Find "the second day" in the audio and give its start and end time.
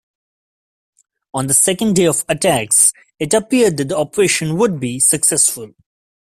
1.45-2.07